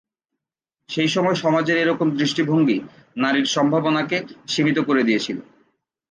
সেইসময় 0.89 1.37
সমাজের 1.43 1.77
এরকম 1.77 2.07
দৃষ্টিভঙ্গি 2.11 2.77
নারীর 3.17 3.47
সম্ভাবনাকে 3.47 4.17
সীমিত 4.47 4.77
করে 4.79 5.01
দিয়েছিল। 5.03 5.37